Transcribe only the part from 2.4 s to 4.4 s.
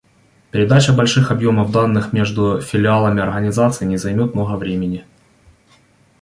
филиалами организации не займет